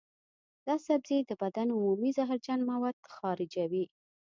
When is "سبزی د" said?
0.87-1.31